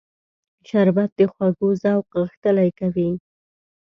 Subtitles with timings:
[0.69, 3.09] شربت د خوږو ذوق غښتلی کوي